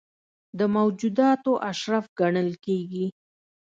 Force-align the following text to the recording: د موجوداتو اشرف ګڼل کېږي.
د 0.57 0.59
موجوداتو 0.75 1.51
اشرف 1.71 2.05
ګڼل 2.19 2.49
کېږي. 2.65 3.05